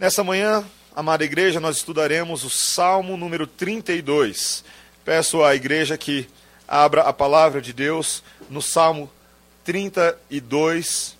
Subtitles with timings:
[0.00, 0.64] Nessa manhã,
[0.96, 4.64] amada igreja, nós estudaremos o Salmo número 32.
[5.04, 6.26] Peço à igreja que
[6.66, 9.12] abra a palavra de Deus no Salmo
[9.62, 11.18] 32.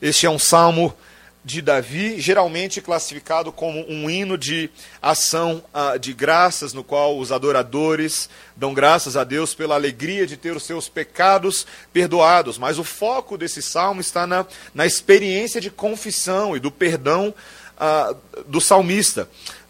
[0.00, 0.96] Este é um salmo
[1.46, 4.68] de Davi, geralmente classificado como um hino de
[5.00, 10.36] ação uh, de graças, no qual os adoradores dão graças a Deus pela alegria de
[10.36, 12.58] ter os seus pecados perdoados.
[12.58, 14.44] Mas o foco desse salmo está na,
[14.74, 17.32] na experiência de confissão e do perdão
[17.76, 19.28] uh, do salmista.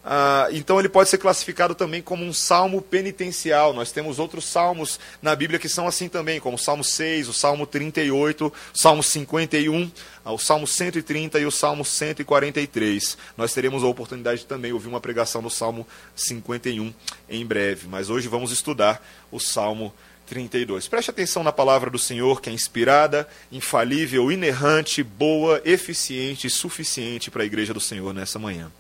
[0.09, 3.73] Ah, então ele pode ser classificado também como um salmo penitencial.
[3.73, 7.33] Nós temos outros salmos na Bíblia que são assim também, como o Salmo 6, o
[7.33, 9.91] Salmo 38, o Salmo 51,
[10.25, 13.19] ah, o Salmo 130 e o Salmo 143.
[13.37, 15.85] Nós teremos a oportunidade de também ouvir uma pregação do Salmo
[16.15, 16.95] 51
[17.29, 19.93] em breve, mas hoje vamos estudar o Salmo
[20.29, 20.87] 32.
[20.87, 27.29] Preste atenção na palavra do Senhor, que é inspirada, infalível, inerrante, boa, eficiente e suficiente
[27.29, 28.71] para a igreja do Senhor nessa manhã.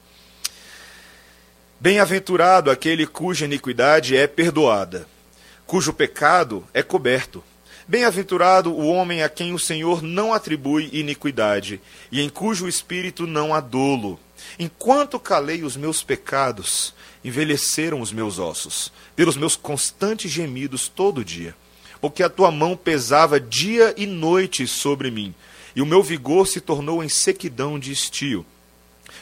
[1.79, 5.07] Bem-aventurado aquele cuja iniquidade é perdoada,
[5.67, 7.45] cujo pecado é coberto.
[7.87, 11.79] Bem-aventurado o homem a quem o Senhor não atribui iniquidade,
[12.11, 14.19] e em cujo espírito não há dolo.
[14.59, 21.55] Enquanto calei os meus pecados, envelheceram os meus ossos, pelos meus constantes gemidos todo dia.
[22.01, 25.35] Porque a tua mão pesava dia e noite sobre mim,
[25.75, 28.47] e o meu vigor se tornou em sequidão de estio.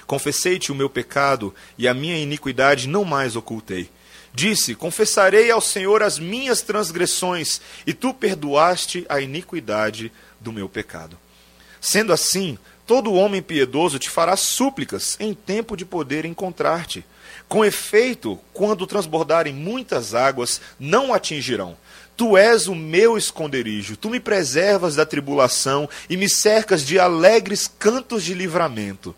[0.06, 3.90] Confessei-te o meu pecado e a minha iniquidade não mais ocultei.
[4.34, 11.16] Disse: Confessarei ao Senhor as minhas transgressões, e tu perdoaste a iniquidade do meu pecado.
[11.80, 17.04] Sendo assim, todo homem piedoso te fará súplicas em tempo de poder encontrar-te.
[17.48, 21.76] Com efeito, quando transbordarem muitas águas, não atingirão.
[22.16, 27.68] Tu és o meu esconderijo, tu me preservas da tribulação e me cercas de alegres
[27.78, 29.14] cantos de livramento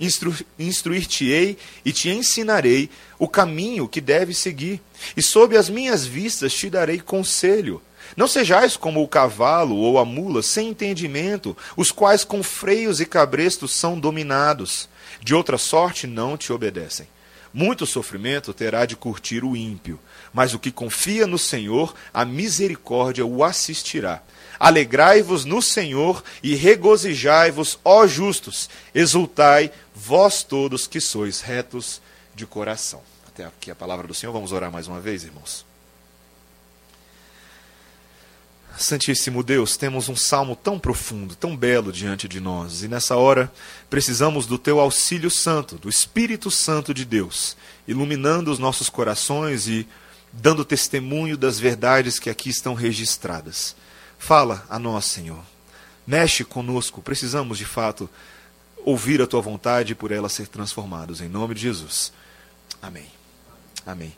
[0.00, 4.80] instru instruir-te-ei e te ensinarei o caminho que deves seguir,
[5.16, 7.82] e sob as minhas vistas te darei conselho.
[8.16, 13.06] Não sejais como o cavalo ou a mula sem entendimento, os quais com freios e
[13.06, 14.88] cabrestos são dominados.
[15.20, 17.06] De outra sorte não te obedecem.
[17.52, 19.98] Muito sofrimento terá de curtir o ímpio,
[20.32, 24.22] mas o que confia no Senhor, a misericórdia o assistirá.
[24.58, 32.00] Alegrai-vos no Senhor e regozijai-vos, ó justos, exultai, vós todos que sois retos
[32.34, 33.02] de coração.
[33.26, 35.64] Até aqui a palavra do Senhor, vamos orar mais uma vez, irmãos.
[38.78, 43.52] Santíssimo Deus, temos um salmo tão profundo, tão belo diante de nós, e nessa hora
[43.90, 47.56] precisamos do teu auxílio santo, do Espírito Santo de Deus,
[47.88, 49.86] iluminando os nossos corações e
[50.32, 53.74] dando testemunho das verdades que aqui estão registradas.
[54.18, 55.42] Fala a nós, Senhor.
[56.06, 58.08] Mexe conosco, precisamos de fato
[58.84, 61.20] ouvir a tua vontade e por ela ser transformados.
[61.20, 62.12] Em nome de Jesus.
[62.80, 63.06] Amém.
[63.86, 64.14] Amém.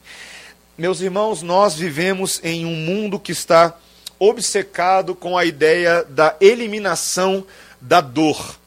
[0.78, 3.77] Meus irmãos, nós vivemos em um mundo que está
[4.19, 7.47] obcecado com a ideia da eliminação
[7.81, 8.59] da dor.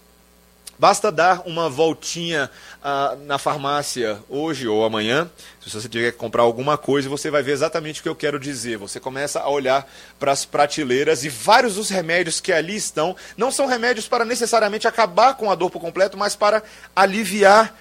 [0.84, 2.52] Basta dar uma voltinha
[2.84, 5.32] ah, na farmácia hoje ou amanhã,
[5.66, 8.38] se você tiver que comprar alguma coisa, você vai ver exatamente o que eu quero
[8.38, 8.78] dizer.
[8.80, 9.90] Você começa a olhar
[10.20, 14.86] para as prateleiras e vários dos remédios que ali estão não são remédios para necessariamente
[14.86, 16.62] acabar com a dor por completo, mas para
[16.94, 17.74] aliviar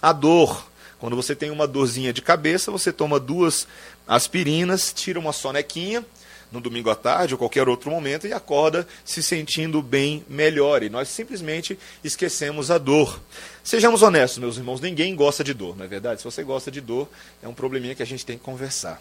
[0.00, 0.66] a dor.
[0.98, 3.68] Quando você tem uma dorzinha de cabeça, você toma duas
[4.08, 6.02] aspirinas, tira uma sonequinha
[6.50, 10.82] no domingo à tarde ou qualquer outro momento e acorda se sentindo bem melhor.
[10.82, 13.20] E nós simplesmente esquecemos a dor.
[13.64, 16.20] Sejamos honestos, meus irmãos, ninguém gosta de dor, não é verdade?
[16.20, 17.08] Se você gosta de dor,
[17.42, 19.00] é um probleminha que a gente tem que conversar.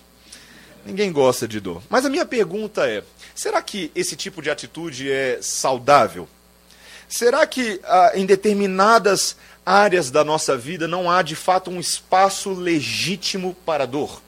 [0.85, 1.81] Ninguém gosta de dor.
[1.89, 6.27] Mas a minha pergunta é: será que esse tipo de atitude é saudável?
[7.09, 9.35] Será que ah, em determinadas
[9.65, 14.21] áreas da nossa vida não há de fato um espaço legítimo para a dor?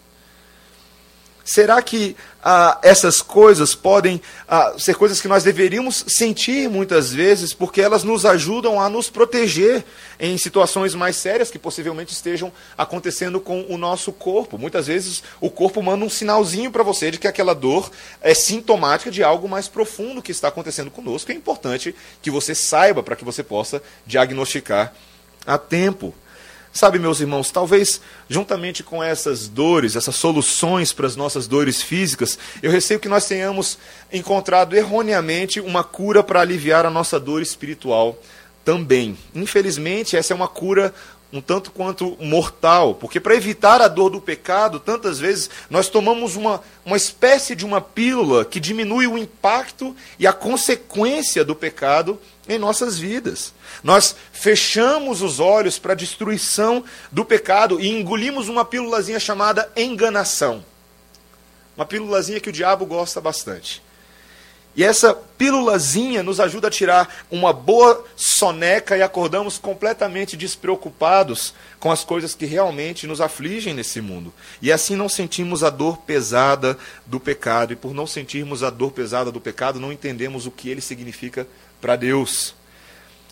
[1.47, 2.13] Será que
[2.43, 8.03] ah, essas coisas podem ah, ser coisas que nós deveríamos sentir muitas vezes, porque elas
[8.03, 9.85] nos ajudam a nos proteger
[10.19, 14.57] em situações mais sérias que possivelmente estejam acontecendo com o nosso corpo?
[14.57, 17.89] Muitas vezes o corpo manda um sinalzinho para você de que aquela dor
[18.21, 21.31] é sintomática de algo mais profundo que está acontecendo conosco.
[21.31, 24.93] É importante que você saiba para que você possa diagnosticar
[25.45, 26.13] a tempo.
[26.77, 32.37] Sabe, meus irmãos, talvez juntamente com essas dores, essas soluções para as nossas dores físicas,
[32.61, 33.79] eu receio que nós tenhamos
[34.13, 38.21] encontrado erroneamente uma cura para aliviar a nossa dor espiritual
[38.63, 39.17] também.
[39.33, 40.93] Infelizmente, essa é uma cura
[41.33, 46.35] um tanto quanto mortal, porque para evitar a dor do pecado, tantas vezes nós tomamos
[46.35, 52.19] uma, uma espécie de uma pílula que diminui o impacto e a consequência do pecado
[52.47, 53.53] em nossas vidas.
[53.83, 60.63] Nós fechamos os olhos para a destruição do pecado e engolimos uma pílulazinha chamada enganação.
[61.75, 63.83] Uma pílulazinha que o diabo gosta bastante.
[64.77, 71.91] E essa pílulazinha nos ajuda a tirar uma boa soneca e acordamos completamente despreocupados com
[71.91, 74.31] as coisas que realmente nos afligem nesse mundo.
[74.61, 76.77] E assim não sentimos a dor pesada
[77.07, 77.73] do pecado.
[77.73, 81.47] E por não sentirmos a dor pesada do pecado, não entendemos o que ele significa
[81.81, 82.55] para Deus.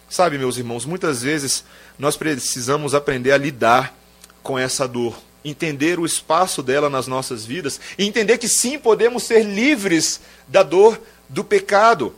[0.09, 1.63] Sabe, meus irmãos, muitas vezes
[1.97, 3.95] nós precisamos aprender a lidar
[4.44, 5.15] com essa dor
[5.45, 10.63] entender o espaço dela nas nossas vidas e entender que sim, podemos ser livres da
[10.63, 11.00] dor
[11.30, 12.15] do pecado.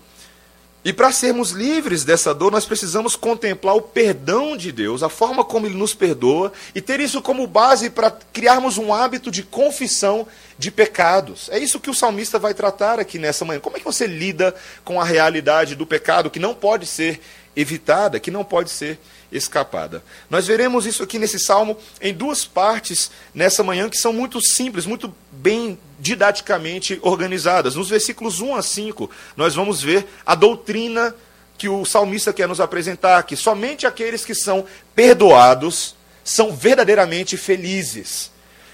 [0.87, 5.43] E para sermos livres dessa dor, nós precisamos contemplar o perdão de Deus, a forma
[5.43, 10.25] como Ele nos perdoa, e ter isso como base para criarmos um hábito de confissão
[10.57, 11.49] de pecados.
[11.51, 13.59] É isso que o salmista vai tratar aqui nessa manhã.
[13.59, 14.55] Como é que você lida
[14.85, 17.19] com a realidade do pecado que não pode ser
[17.53, 18.97] evitada, que não pode ser
[19.31, 20.03] escapada.
[20.29, 24.85] Nós veremos isso aqui nesse salmo em duas partes nessa manhã que são muito simples,
[24.85, 27.75] muito bem didaticamente organizadas.
[27.75, 31.13] Nos versículos 1 a 5, nós vamos ver a doutrina
[31.57, 34.65] que o salmista quer nos apresentar, que somente aqueles que são
[34.95, 38.31] perdoados são verdadeiramente felizes.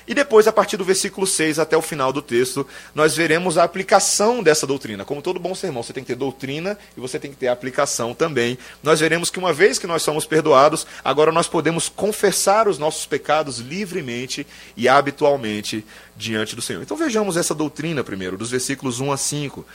[0.08, 3.64] E depois, a partir do versículo 6 até o final do texto, nós veremos a
[3.64, 5.06] aplicação dessa doutrina.
[5.06, 8.14] Como todo bom sermão, você tem que ter doutrina e você tem que ter aplicação
[8.14, 8.58] também.
[8.82, 13.06] Nós veremos que uma vez que nós somos perdoados, agora nós podemos confessar os nossos
[13.06, 14.46] pecados livremente
[14.76, 15.86] e habitualmente
[16.16, 16.82] diante do Senhor.
[16.82, 19.66] Então vejamos essa doutrina primeiro, dos versículos 1 a 5,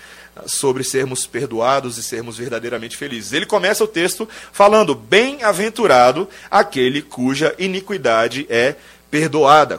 [0.47, 3.33] sobre sermos perdoados e sermos verdadeiramente felizes.
[3.33, 8.77] Ele começa o texto falando: Bem-aventurado aquele cuja iniquidade é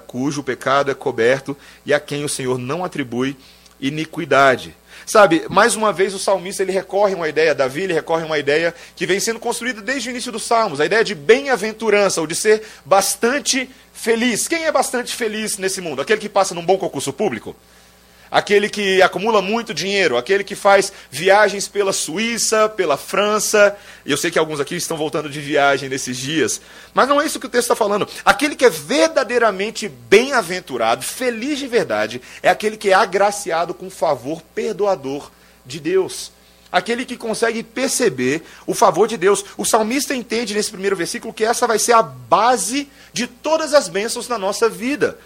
[0.07, 1.55] cujo pecado é coberto
[1.85, 3.37] e a quem o Senhor não atribui
[3.79, 4.75] iniquidade.
[5.05, 8.25] Sabe, mais uma vez o salmista ele recorre a uma ideia, Davi ele recorre a
[8.25, 12.21] uma ideia que vem sendo construída desde o início dos salmos, a ideia de bem-aventurança,
[12.21, 14.47] ou de ser bastante feliz.
[14.47, 16.01] Quem é bastante feliz nesse mundo?
[16.01, 17.55] Aquele que passa num bom concurso público?
[18.31, 23.75] Aquele que acumula muito dinheiro, aquele que faz viagens pela Suíça, pela França.
[24.05, 26.61] E eu sei que alguns aqui estão voltando de viagem nesses dias,
[26.93, 28.07] mas não é isso que o texto está falando.
[28.23, 33.91] Aquele que é verdadeiramente bem-aventurado, feliz de verdade, é aquele que é agraciado com o
[33.91, 35.31] favor perdoador
[35.65, 36.31] de Deus.
[36.71, 39.43] Aquele que consegue perceber o favor de Deus.
[39.57, 43.89] O salmista entende nesse primeiro versículo que essa vai ser a base de todas as
[43.89, 45.17] bênçãos na nossa vida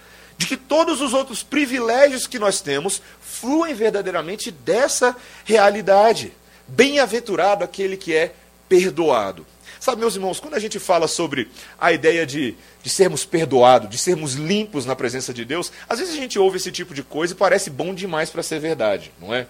[0.44, 6.34] de que todos os outros privilégios que nós temos fluem verdadeiramente dessa realidade.
[6.68, 8.34] Bem-aventurado aquele que é
[8.68, 9.46] perdoado.
[9.80, 11.50] Sabe, meus irmãos, quando a gente fala sobre
[11.80, 16.14] a ideia de, de sermos perdoados, de sermos limpos na presença de Deus, às vezes
[16.14, 19.34] a gente ouve esse tipo de coisa e parece bom demais para ser verdade, não
[19.34, 19.48] é?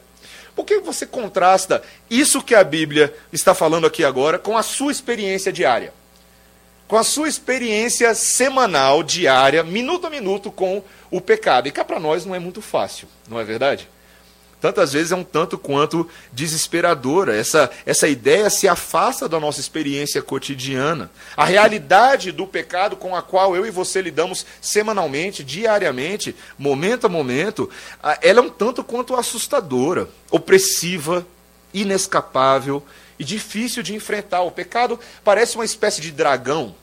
[0.56, 4.92] Por que você contrasta isso que a Bíblia está falando aqui agora com a sua
[4.92, 5.92] experiência diária?
[6.88, 11.68] Com a sua experiência semanal, diária, minuto a minuto com o pecado.
[11.68, 13.88] E cá para nós não é muito fácil, não é verdade?
[14.64, 17.36] Tantas vezes é um tanto quanto desesperadora.
[17.36, 21.12] Essa, essa ideia se afasta da nossa experiência cotidiana.
[21.36, 27.10] A realidade do pecado com a qual eu e você lidamos semanalmente, diariamente, momento a
[27.10, 27.70] momento,
[28.22, 31.28] ela é um tanto quanto assustadora, opressiva,
[31.74, 32.82] inescapável
[33.18, 34.42] e difícil de enfrentar.
[34.42, 36.76] O pecado parece uma espécie de dragão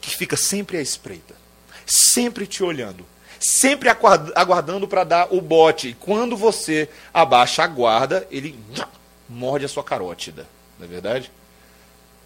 [0.00, 1.34] que fica sempre à espreita,
[1.86, 3.04] sempre te olhando,
[3.40, 5.88] sempre aguardando para dar o bote.
[5.88, 8.58] E quando você abaixa a guarda, ele
[9.28, 10.46] morde a sua carótida,
[10.78, 11.30] não é verdade?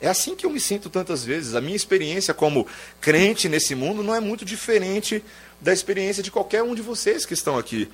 [0.01, 1.55] É assim que eu me sinto tantas vezes.
[1.55, 2.67] A minha experiência como
[3.01, 5.23] crente nesse mundo não é muito diferente
[5.61, 7.89] da experiência de qualquer um de vocês que estão aqui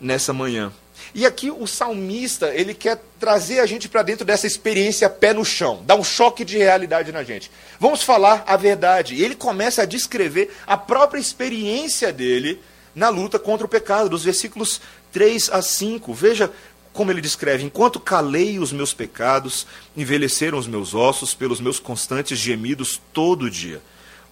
[0.00, 0.72] nessa manhã.
[1.12, 5.44] E aqui o salmista, ele quer trazer a gente para dentro dessa experiência pé no
[5.44, 7.50] chão, dar um choque de realidade na gente.
[7.80, 9.14] Vamos falar a verdade.
[9.14, 12.60] E ele começa a descrever a própria experiência dele
[12.94, 14.80] na luta contra o pecado, dos versículos
[15.12, 16.14] 3 a 5.
[16.14, 16.50] Veja
[16.92, 22.38] como ele descreve: Enquanto calei os meus pecados, envelheceram os meus ossos pelos meus constantes
[22.38, 23.82] gemidos todo dia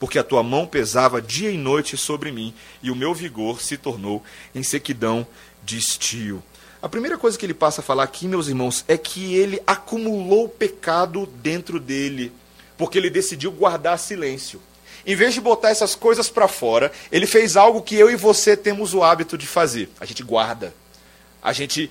[0.03, 2.53] porque a tua mão pesava dia e noite sobre mim,
[2.83, 4.21] e o meu vigor se tornou
[4.53, 5.25] em sequidão
[5.63, 6.43] de estio.
[6.83, 10.49] A primeira coisa que ele passa a falar aqui, meus irmãos, é que ele acumulou
[10.49, 12.33] pecado dentro dele,
[12.77, 14.61] porque ele decidiu guardar silêncio.
[15.07, 18.57] Em vez de botar essas coisas para fora, ele fez algo que eu e você
[18.57, 19.91] temos o hábito de fazer.
[20.01, 20.75] A gente guarda.
[21.41, 21.89] A gente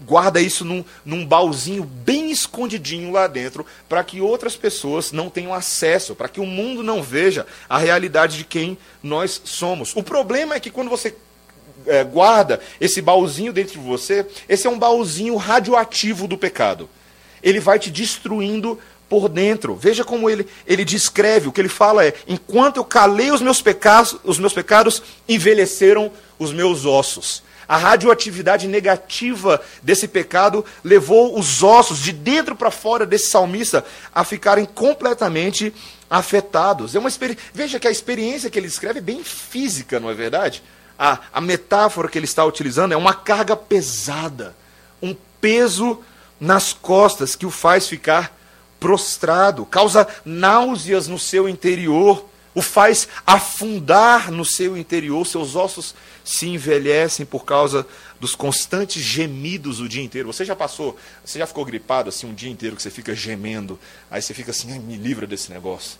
[0.00, 5.54] guarda isso num, num baúzinho bem escondidinho lá dentro, para que outras pessoas não tenham
[5.54, 9.94] acesso, para que o mundo não veja a realidade de quem nós somos.
[9.94, 11.14] O problema é que quando você
[11.86, 16.88] é, guarda esse baúzinho dentro de você, esse é um baúzinho radioativo do pecado.
[17.42, 19.76] ele vai te destruindo por dentro.
[19.76, 23.60] Veja como ele, ele descreve, o que ele fala é: enquanto eu calei os meus
[23.60, 27.42] pecados, os meus pecados envelheceram os meus ossos.
[27.68, 34.24] A radioatividade negativa desse pecado levou os ossos de dentro para fora desse salmista a
[34.24, 35.74] ficarem completamente
[36.08, 36.94] afetados.
[36.94, 37.10] É uma
[37.52, 40.62] Veja que a experiência que ele descreve é bem física, não é verdade?
[41.04, 44.54] A, a metáfora que ele está utilizando é uma carga pesada,
[45.02, 46.00] um peso
[46.38, 48.38] nas costas que o faz ficar
[48.78, 55.92] prostrado, causa náuseas no seu interior, o faz afundar no seu interior, seus ossos
[56.24, 57.84] se envelhecem por causa
[58.20, 60.32] dos constantes gemidos o dia inteiro.
[60.32, 63.76] Você já passou, você já ficou gripado assim um dia inteiro que você fica gemendo,
[64.08, 65.98] aí você fica assim, me livra desse negócio.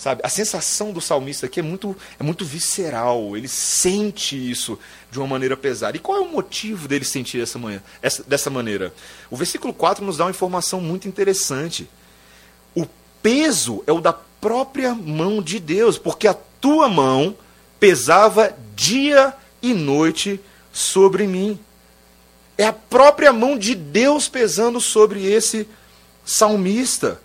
[0.00, 0.22] Sabe?
[0.24, 4.78] A sensação do salmista aqui é muito, é muito visceral, ele sente isso
[5.10, 5.94] de uma maneira pesada.
[5.94, 8.94] E qual é o motivo dele sentir essa manhã, essa, dessa maneira?
[9.30, 11.86] O versículo 4 nos dá uma informação muito interessante.
[12.74, 12.86] O
[13.22, 17.36] peso é o da própria mão de Deus, porque a tua mão
[17.78, 20.40] pesava dia e noite
[20.72, 21.60] sobre mim.
[22.56, 25.68] É a própria mão de Deus pesando sobre esse
[26.24, 27.20] salmista.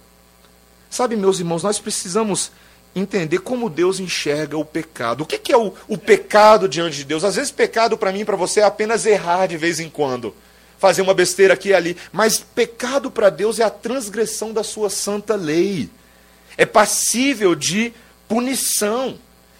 [0.89, 2.51] Sabe, meus irmãos, nós precisamos
[2.95, 5.21] entender como Deus enxerga o pecado.
[5.21, 7.25] O que, que é o, o pecado diante de Deus?
[7.25, 10.33] Às vezes, pecado para mim e para você é apenas errar de vez em quando,
[10.79, 11.97] fazer uma besteira aqui e ali.
[12.13, 15.89] Mas pecado para Deus é a transgressão da sua santa lei.
[16.57, 17.93] É passível de
[18.29, 19.17] punição.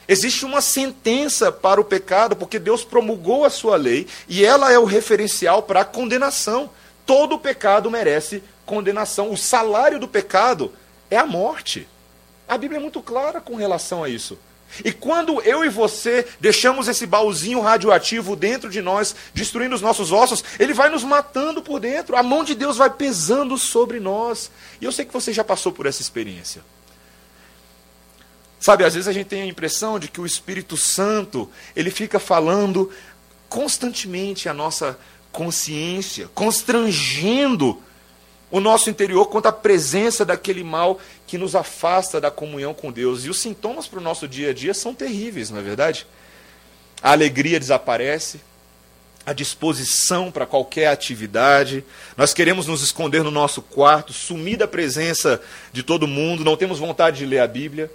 [0.07, 4.79] Existe uma sentença para o pecado, porque Deus promulgou a sua lei e ela é
[4.79, 6.69] o referencial para a condenação.
[7.05, 9.31] Todo pecado merece condenação.
[9.31, 10.71] O salário do pecado
[11.09, 11.87] é a morte.
[12.47, 14.37] A Bíblia é muito clara com relação a isso.
[14.83, 20.11] E quando eu e você deixamos esse baúzinho radioativo dentro de nós, destruindo os nossos
[20.11, 22.15] ossos, ele vai nos matando por dentro.
[22.15, 24.51] A mão de Deus vai pesando sobre nós.
[24.81, 26.61] E eu sei que você já passou por essa experiência.
[28.59, 32.19] Sabe, às vezes a gente tem a impressão de que o Espírito Santo, ele fica
[32.19, 32.91] falando
[33.47, 34.97] constantemente a nossa
[35.31, 37.81] consciência, constrangendo
[38.55, 40.97] o nosso interior quanto à presença daquele mal
[41.27, 43.25] que nos afasta da comunhão com Deus.
[43.25, 46.07] E os sintomas para o nosso dia a dia são terríveis, não é verdade?
[47.03, 48.39] A alegria desaparece,
[49.25, 51.83] a disposição para qualquer atividade.
[52.15, 55.41] Nós queremos nos esconder no nosso quarto, sumir da presença
[55.73, 57.91] de todo mundo, não temos vontade de ler a Bíblia,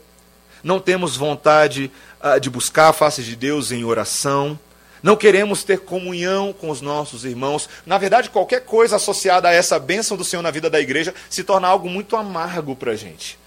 [0.63, 1.91] não temos vontade
[2.23, 4.59] uh, de buscar a face de Deus em oração
[5.03, 7.69] não queremos ter comunhão com os nossos irmãos.
[7.87, 11.43] Na verdade, qualquer coisa associada a essa bênção do Senhor na vida da igreja se
[11.43, 13.39] torna algo muito amargo para a gente.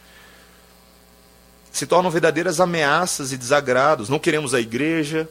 [1.72, 4.10] Se tornam verdadeiras ameaças e desagrados.
[4.10, 5.28] Não queremos a igreja.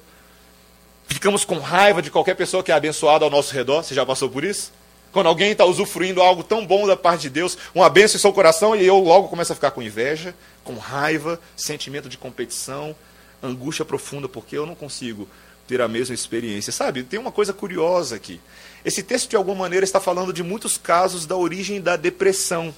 [1.06, 3.82] Ficamos com raiva de qualquer pessoa que é abençoada ao nosso redor.
[3.82, 4.72] Você já passou por isso?
[5.12, 8.32] Quando alguém está usufruindo algo tão bom da parte de Deus, uma bênção em seu
[8.32, 12.96] coração, e eu logo começo a ficar com inveja, com raiva, sentimento de competição,
[13.42, 15.28] angústia profunda, porque eu não consigo
[15.66, 16.72] ter a mesma experiência.
[16.72, 18.40] Sabe, tem uma coisa curiosa aqui.
[18.84, 22.74] Esse texto, de alguma maneira, está falando de muitos casos da origem da depressão.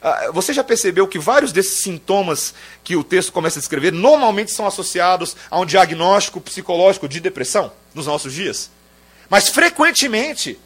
[0.00, 4.50] Ah, você já percebeu que vários desses sintomas que o texto começa a descrever normalmente
[4.50, 8.70] são associados a um diagnóstico psicológico de depressão nos nossos dias?
[9.30, 10.58] Mas frequentemente,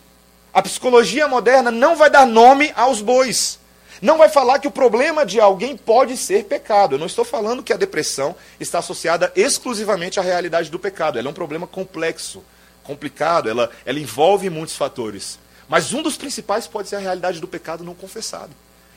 [0.52, 3.58] a psicologia moderna não vai dar nome aos bois.
[4.00, 6.94] Não vai falar que o problema de alguém pode ser pecado.
[6.94, 11.18] Eu não estou falando que a depressão está associada exclusivamente à realidade do pecado.
[11.18, 12.44] Ela é um problema complexo,
[12.82, 15.38] complicado, ela, ela envolve muitos fatores.
[15.68, 18.52] Mas um dos principais pode ser a realidade do pecado não confessado.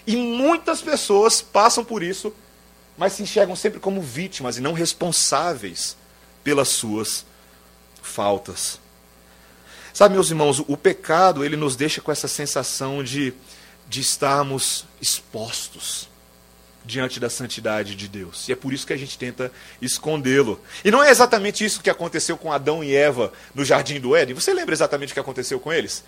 [0.05, 2.33] E muitas pessoas passam por isso,
[2.97, 5.95] mas se enxergam sempre como vítimas e não responsáveis
[6.43, 7.25] pelas suas
[8.01, 8.79] faltas.
[9.93, 13.33] Sabe, meus irmãos, o pecado ele nos deixa com essa sensação de
[13.89, 16.07] de estarmos expostos
[16.85, 18.47] diante da santidade de Deus.
[18.47, 20.61] E é por isso que a gente tenta escondê-lo.
[20.85, 24.35] E não é exatamente isso que aconteceu com Adão e Eva no jardim do Éden.
[24.35, 26.03] Você lembra exatamente o que aconteceu com eles?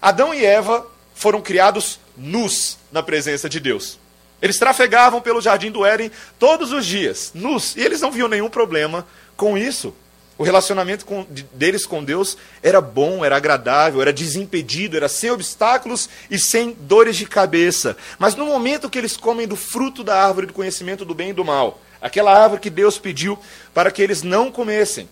[0.00, 3.98] Adão e Eva foram criados nus na presença de Deus.
[4.40, 8.48] Eles trafegavam pelo jardim do Éden todos os dias, nus, e eles não viam nenhum
[8.48, 9.06] problema
[9.36, 9.94] com isso.
[10.38, 16.08] O relacionamento com, deles com Deus era bom, era agradável, era desimpedido, era sem obstáculos
[16.30, 17.96] e sem dores de cabeça.
[18.20, 21.32] Mas no momento que eles comem do fruto da árvore do conhecimento do bem e
[21.32, 23.36] do mal, aquela árvore que Deus pediu
[23.74, 25.08] para que eles não comessem,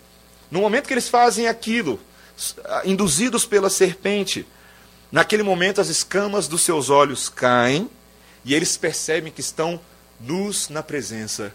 [0.49, 1.99] no momento que eles fazem aquilo,
[2.85, 4.47] induzidos pela serpente,
[5.11, 7.89] naquele momento as escamas dos seus olhos caem
[8.45, 9.77] e eles percebem que estão
[10.21, 11.51] nus na presença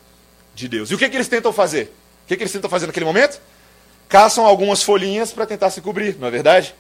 [0.55, 0.91] de Deus.
[0.91, 1.85] E o que, é que eles tentam fazer?
[2.25, 3.41] O que, é que eles tentam fazer naquele momento?
[4.13, 6.75] Caçam algumas folhinhas para tentar se cobrir, não é verdade?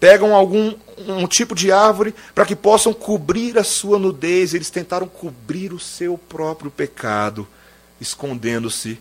[0.00, 0.74] pegam algum
[1.06, 4.54] um tipo de árvore para que possam cobrir a sua nudez.
[4.54, 7.46] Eles tentaram cobrir o seu próprio pecado,
[8.00, 8.98] escondendo-se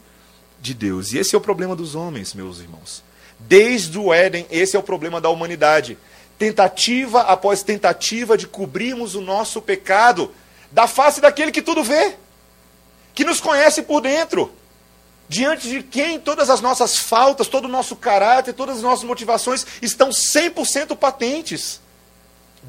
[0.59, 1.13] de Deus.
[1.13, 3.01] E esse é o problema dos homens, meus irmãos.
[3.39, 5.97] Desde o Éden, esse é o problema da humanidade.
[6.37, 10.33] Tentativa após tentativa de cobrirmos o nosso pecado
[10.69, 12.15] da face daquele que tudo vê,
[13.13, 14.51] que nos conhece por dentro
[15.29, 19.65] diante de quem todas as nossas faltas, todo o nosso caráter, todas as nossas motivações
[19.79, 21.79] estão 100% patentes.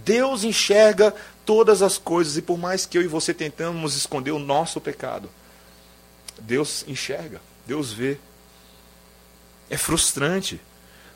[0.04, 1.14] Deus enxerga
[1.46, 5.30] todas as coisas e por mais que eu e você tentamos esconder o nosso pecado,
[6.38, 8.18] Deus enxerga, Deus vê.
[9.70, 10.60] É frustrante.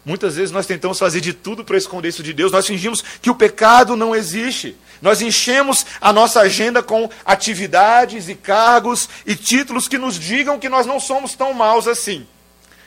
[0.04, 3.30] Muitas vezes nós tentamos fazer de tudo para esconder isso de Deus, nós fingimos que
[3.30, 4.76] o pecado não existe.
[5.04, 10.66] Nós enchemos a nossa agenda com atividades e cargos e títulos que nos digam que
[10.66, 12.26] nós não somos tão maus assim.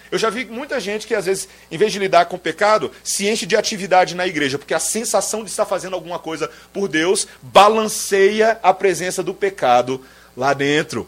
[0.09, 2.91] Eu já vi muita gente que, às vezes, em vez de lidar com o pecado,
[3.03, 6.87] se enche de atividade na igreja, porque a sensação de estar fazendo alguma coisa por
[6.87, 10.03] Deus balanceia a presença do pecado
[10.35, 11.07] lá dentro.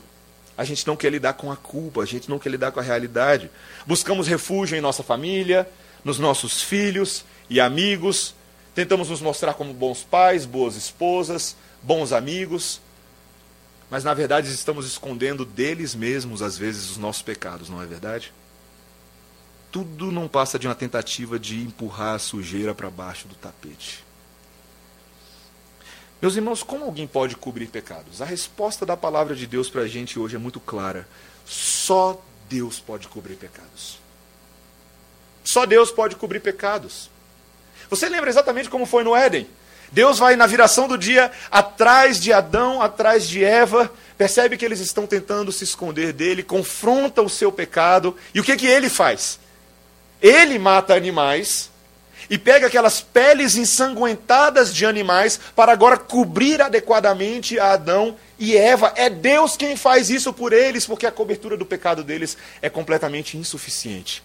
[0.55, 2.83] A gente não quer lidar com a culpa, a gente não quer lidar com a
[2.83, 3.49] realidade.
[3.83, 5.67] Buscamos refúgio em nossa família,
[6.05, 8.35] nos nossos filhos e amigos.
[8.79, 12.79] Tentamos nos mostrar como bons pais, boas esposas, bons amigos.
[13.89, 18.31] Mas na verdade estamos escondendo deles mesmos, às vezes, os nossos pecados, não é verdade?
[19.69, 24.01] Tudo não passa de uma tentativa de empurrar a sujeira para baixo do tapete.
[26.21, 28.21] Meus irmãos, como alguém pode cobrir pecados?
[28.21, 31.05] A resposta da palavra de Deus para a gente hoje é muito clara.
[31.45, 33.99] Só Deus pode cobrir pecados.
[35.43, 37.09] Só Deus pode cobrir pecados.
[37.89, 39.47] Você lembra exatamente como foi no Éden?
[39.91, 44.79] Deus vai na viração do dia atrás de Adão, atrás de Eva, percebe que eles
[44.79, 49.39] estão tentando se esconder dele, confronta o seu pecado, e o que, que ele faz?
[50.21, 51.71] Ele mata animais
[52.29, 58.93] e pega aquelas peles ensanguentadas de animais para agora cobrir adequadamente a Adão e Eva.
[58.95, 63.37] É Deus quem faz isso por eles, porque a cobertura do pecado deles é completamente
[63.37, 64.21] insuficiente.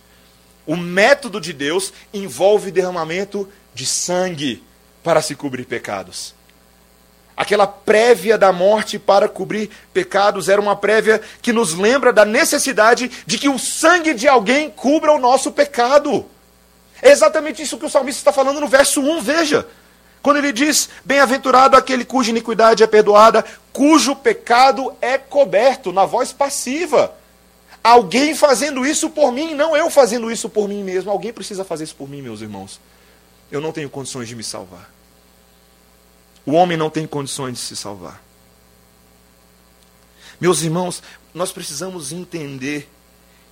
[0.67, 4.63] O método de Deus envolve derramamento de sangue
[5.03, 6.35] para se cobrir pecados.
[7.37, 13.11] Aquela prévia da morte para cobrir pecados era uma prévia que nos lembra da necessidade
[13.27, 16.27] de que o sangue de alguém cubra o nosso pecado.
[17.03, 19.67] É exatamente isso que o salmista está falando no verso 1, veja.
[20.23, 26.33] Quando ele diz: Bem-aventurado aquele cuja iniquidade é perdoada, cujo pecado é coberto, na voz
[26.33, 27.13] passiva.
[27.85, 31.11] Alguém fazendo isso por mim, não eu fazendo isso por mim mesmo.
[31.11, 32.81] Alguém precisa fazer isso por mim, meus irmãos.
[33.53, 34.91] Eu não tenho condições de me salvar.
[36.47, 38.23] O homem não tem condições de se salvar.
[40.41, 41.03] Meus irmãos,
[41.35, 42.91] nós precisamos entender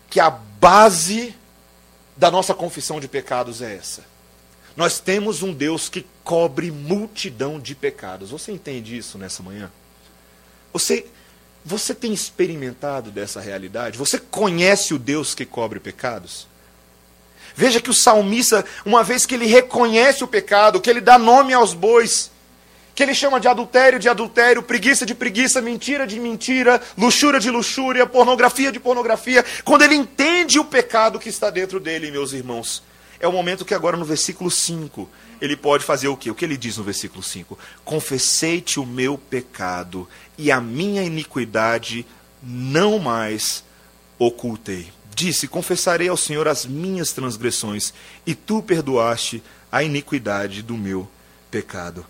[0.08, 1.34] que a base
[2.16, 4.02] da nossa confissão de pecados é essa.
[4.74, 8.30] Nós temos um Deus que cobre multidão de pecados.
[8.30, 9.70] Você entende isso nessa manhã?
[10.72, 11.06] Você
[11.64, 13.98] você tem experimentado dessa realidade?
[13.98, 16.46] Você conhece o Deus que cobre pecados?
[17.54, 21.52] Veja que o salmista, uma vez que ele reconhece o pecado, que ele dá nome
[21.52, 22.30] aos bois,
[22.94, 27.50] que ele chama de adultério de adultério, preguiça de preguiça, mentira de mentira, luxúria de
[27.50, 32.82] luxúria, pornografia de pornografia, quando ele entende o pecado que está dentro dele, meus irmãos,
[33.20, 35.08] é o momento que agora no versículo 5
[35.42, 36.30] ele pode fazer o quê?
[36.30, 37.58] O que ele diz no versículo 5?
[37.84, 42.06] Confessei-te o meu pecado e a minha iniquidade
[42.40, 43.64] não mais
[44.20, 44.92] ocultei.
[45.12, 47.92] Disse: Confessarei ao Senhor as minhas transgressões,
[48.24, 51.10] e tu perdoaste a iniquidade do meu
[51.50, 52.06] pecado.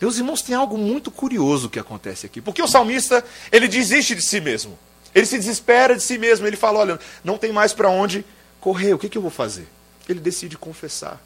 [0.00, 2.40] Meus irmãos, tem algo muito curioso que acontece aqui.
[2.40, 4.78] Porque o salmista, ele desiste de si mesmo.
[5.14, 6.46] Ele se desespera de si mesmo.
[6.46, 8.24] Ele fala: Olha, não tem mais para onde
[8.58, 8.94] correr.
[8.94, 9.68] O que, que eu vou fazer?
[10.08, 11.20] Ele decide confessar.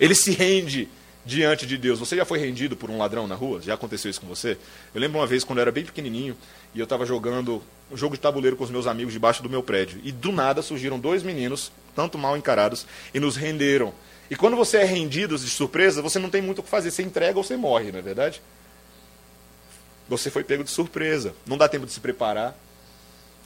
[0.00, 0.88] Ele se rende
[1.24, 1.98] diante de Deus.
[1.98, 3.60] Você já foi rendido por um ladrão na rua?
[3.60, 4.56] Já aconteceu isso com você?
[4.94, 6.34] Eu lembro uma vez quando eu era bem pequenininho
[6.74, 9.62] e eu estava jogando um jogo de tabuleiro com os meus amigos debaixo do meu
[9.62, 10.00] prédio.
[10.02, 13.92] E do nada surgiram dois meninos, tanto mal encarados, e nos renderam.
[14.30, 16.90] E quando você é rendido de surpresa, você não tem muito o que fazer.
[16.90, 18.40] Você entrega ou você morre, não é verdade?
[20.08, 21.34] Você foi pego de surpresa.
[21.46, 22.56] Não dá tempo de se preparar.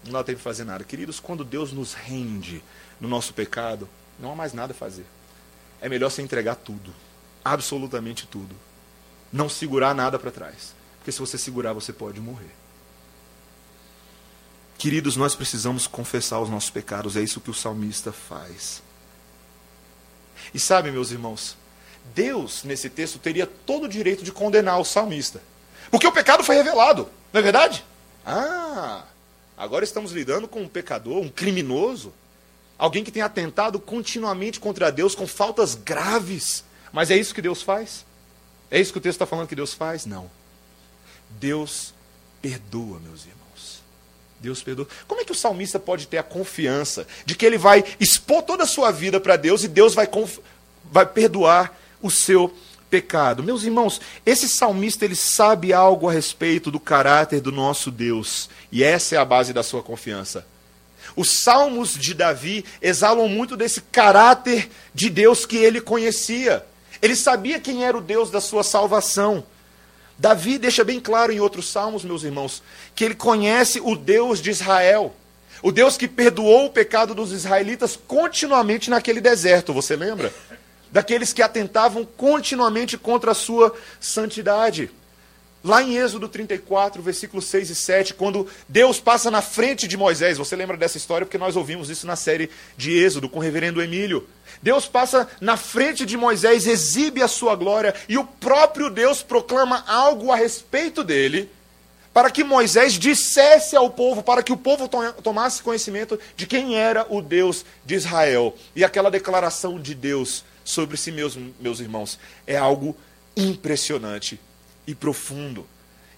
[0.05, 0.85] Não dá tempo de fazer nada.
[0.85, 2.62] Queridos, quando Deus nos rende
[3.01, 3.88] no nosso pecado,
[4.21, 5.05] não há mais nada a fazer
[5.85, 6.94] é melhor você entregar tudo.
[7.44, 8.57] Absolutamente tudo.
[9.31, 10.75] Não segurar nada para trás.
[10.97, 12.55] Porque se você segurar, você pode morrer.
[14.79, 18.83] Queridos, nós precisamos confessar os nossos pecados, é isso que o salmista faz.
[20.55, 21.55] E sabe, meus irmãos,
[22.14, 25.42] Deus, nesse texto, teria todo o direito de condenar o salmista.
[25.90, 27.85] Porque o pecado foi revelado, não é verdade?
[28.25, 29.05] Ah,
[29.55, 32.11] agora estamos lidando com um pecador, um criminoso,
[32.79, 37.61] Alguém que tem atentado continuamente contra Deus com faltas graves, Mas é isso que Deus
[37.61, 38.05] faz?
[38.71, 40.07] É isso que o texto está falando que Deus faz?
[40.07, 40.31] Não.
[41.41, 41.93] Deus
[42.41, 43.83] perdoa, meus irmãos.
[44.41, 44.87] Deus perdoa.
[45.09, 48.65] Como é que o salmista pode ter a confiança de que ele vai expor toda
[48.65, 50.09] a sua vida para Deus e Deus vai,
[50.85, 52.55] vai perdoar o seu
[52.91, 53.43] pecado?
[53.43, 58.49] Meus irmãos, esse salmista ele sabe algo a respeito do caráter do nosso Deus.
[58.71, 60.47] E essa é a base da sua confiança.
[61.16, 66.64] Os salmos de Davi exalam muito desse caráter de Deus que ele conhecia.
[67.00, 69.44] Ele sabia quem era o Deus da sua salvação.
[70.18, 72.62] Davi deixa bem claro em outros salmos, meus irmãos,
[72.94, 75.14] que ele conhece o Deus de Israel.
[75.62, 80.33] O Deus que perdoou o pecado dos israelitas continuamente naquele deserto, você lembra?
[80.90, 84.90] Daqueles que atentavam continuamente contra a sua santidade.
[85.64, 90.37] Lá em Êxodo 34, versículos 6 e 7, quando Deus passa na frente de Moisés,
[90.37, 93.81] você lembra dessa história porque nós ouvimos isso na série de Êxodo com o reverendo
[93.81, 94.29] Emílio.
[94.61, 99.83] Deus passa na frente de Moisés, exibe a sua glória e o próprio Deus proclama
[99.88, 101.48] algo a respeito dele,
[102.12, 104.87] para que Moisés dissesse ao povo, para que o povo
[105.22, 108.55] tomasse conhecimento de quem era o Deus de Israel.
[108.77, 112.94] E aquela declaração de Deus sobre si, meus, meus irmãos, é algo
[113.35, 114.38] impressionante
[114.87, 115.66] e profundo.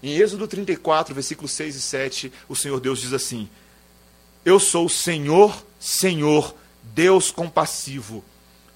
[0.01, 3.49] Em Êxodo 34, versículos 6 e 7, o Senhor Deus diz assim:
[4.45, 8.23] Eu sou o Senhor, Senhor, Deus compassivo,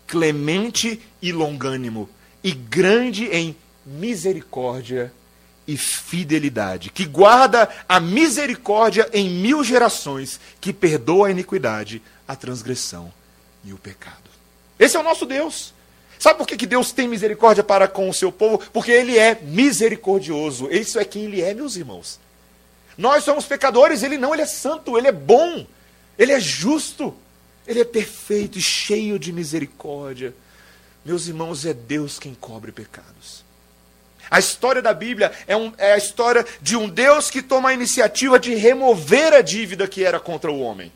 [0.07, 2.09] clemente e longânimo,
[2.43, 5.13] e grande em misericórdia
[5.67, 13.13] e fidelidade, que guarda a misericórdia em mil gerações, que perdoa a iniquidade, a transgressão
[13.63, 14.29] e o pecado.
[14.79, 15.73] Esse é o nosso Deus.
[16.21, 18.59] Sabe por que, que Deus tem misericórdia para com o seu povo?
[18.71, 20.69] Porque Ele é misericordioso.
[20.69, 22.19] Isso é quem Ele é, meus irmãos.
[22.95, 25.65] Nós somos pecadores, Ele não, Ele é santo, Ele é bom,
[26.19, 27.11] Ele é justo,
[27.65, 30.31] Ele é perfeito e cheio de misericórdia.
[31.03, 33.43] Meus irmãos, é Deus quem cobre pecados.
[34.29, 37.73] A história da Bíblia é, um, é a história de um Deus que toma a
[37.73, 40.91] iniciativa de remover a dívida que era contra o homem.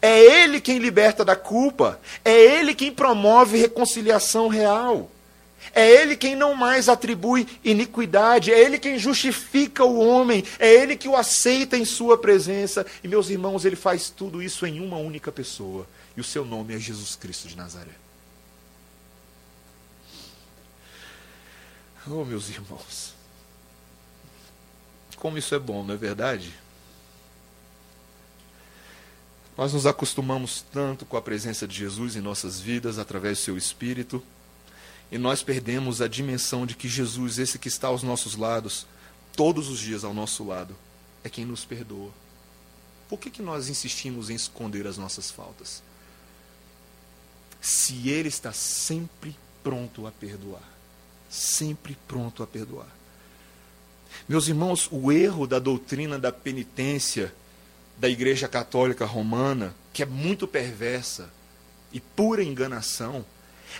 [0.00, 2.00] É Ele quem liberta da culpa.
[2.24, 5.10] É Ele quem promove reconciliação real.
[5.74, 8.52] É Ele quem não mais atribui iniquidade.
[8.52, 10.44] É Ele quem justifica o homem.
[10.58, 12.84] É Ele que o aceita em Sua presença.
[13.02, 15.86] E, meus irmãos, Ele faz tudo isso em uma única pessoa.
[16.16, 17.92] E o seu nome é Jesus Cristo de Nazaré.
[22.06, 23.14] Oh, meus irmãos.
[25.16, 26.52] Como isso é bom, não é verdade?
[29.56, 33.58] Nós nos acostumamos tanto com a presença de Jesus em nossas vidas através do seu
[33.58, 34.22] Espírito,
[35.12, 38.86] e nós perdemos a dimensão de que Jesus, esse que está aos nossos lados,
[39.36, 40.76] todos os dias ao nosso lado,
[41.24, 42.10] é quem nos perdoa.
[43.08, 45.82] Por que, que nós insistimos em esconder as nossas faltas?
[47.60, 50.62] Se Ele está sempre pronto a perdoar.
[51.28, 52.88] Sempre pronto a perdoar.
[54.28, 57.32] Meus irmãos, o erro da doutrina da penitência
[58.00, 61.28] da Igreja Católica Romana, que é muito perversa
[61.92, 63.24] e pura enganação,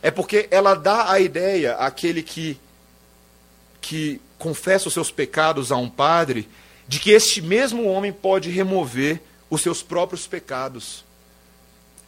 [0.03, 2.61] é porque ela dá a ideia àquele que,
[3.81, 6.47] que confessa os seus pecados a um padre,
[6.87, 11.03] de que este mesmo homem pode remover os seus próprios pecados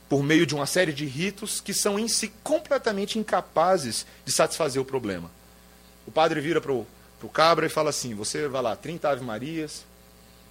[0.07, 4.83] por meio de uma série de ritos que são em si completamente incapazes de satisfazer
[4.83, 5.31] o problema.
[6.07, 6.87] O padre vira para o
[7.33, 9.87] cabra e fala assim: Você vai lá, 30 Ave Marias,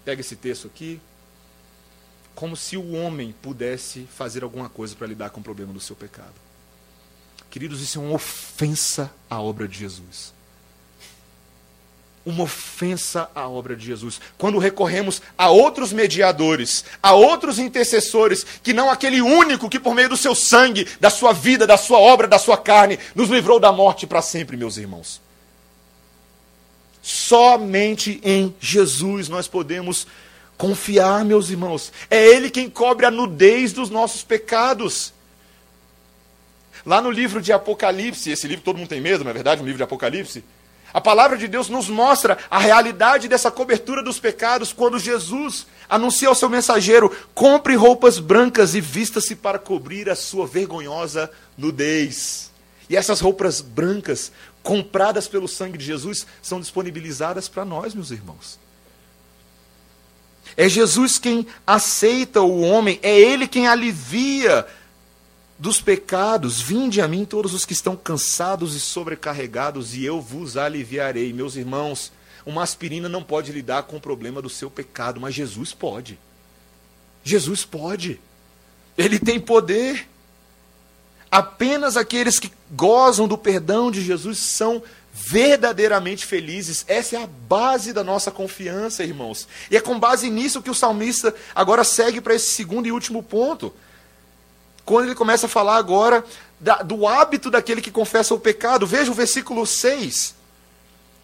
[0.03, 0.99] pega esse texto aqui,
[2.35, 5.95] como se o homem pudesse fazer alguma coisa para lidar com o problema do seu
[5.95, 6.33] pecado.
[7.49, 10.33] Queridos, isso é uma ofensa à obra de Jesus.
[12.25, 14.21] Uma ofensa à obra de Jesus.
[14.37, 20.07] Quando recorremos a outros mediadores, a outros intercessores, que não aquele único que, por meio
[20.07, 23.71] do seu sangue, da sua vida, da sua obra, da sua carne, nos livrou da
[23.71, 25.19] morte para sempre, meus irmãos.
[27.01, 30.07] Somente em Jesus nós podemos
[30.61, 31.91] Confiar, meus irmãos.
[32.07, 35.11] É Ele quem cobre a nudez dos nossos pecados.
[36.85, 39.59] Lá no livro de Apocalipse, esse livro todo mundo tem medo, não é verdade?
[39.59, 40.43] Um livro de Apocalipse.
[40.93, 46.27] A palavra de Deus nos mostra a realidade dessa cobertura dos pecados quando Jesus anuncia
[46.27, 52.51] ao seu mensageiro: compre roupas brancas e vista-se para cobrir a sua vergonhosa nudez.
[52.87, 58.59] E essas roupas brancas, compradas pelo sangue de Jesus, são disponibilizadas para nós, meus irmãos.
[60.57, 64.65] É Jesus quem aceita o homem, é Ele quem alivia
[65.57, 66.59] dos pecados.
[66.59, 71.31] Vinde a mim todos os que estão cansados e sobrecarregados, e eu vos aliviarei.
[71.31, 72.11] Meus irmãos,
[72.45, 76.17] uma aspirina não pode lidar com o problema do seu pecado, mas Jesus pode.
[77.23, 78.19] Jesus pode.
[78.97, 80.07] Ele tem poder.
[81.29, 86.85] Apenas aqueles que gozam do perdão de Jesus são verdadeiramente felizes.
[86.87, 89.47] Essa é a base da nossa confiança, irmãos.
[89.69, 93.21] E é com base nisso que o salmista agora segue para esse segundo e último
[93.21, 93.73] ponto.
[94.85, 96.23] Quando ele começa a falar agora
[96.61, 98.85] da, do hábito daquele que confessa o pecado.
[98.85, 100.35] Veja o versículo 6.